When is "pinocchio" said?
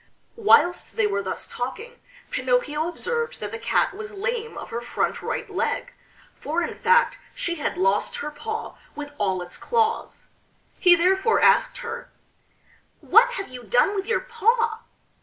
2.31-2.87